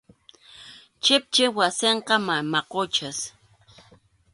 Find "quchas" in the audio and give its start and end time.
2.71-3.19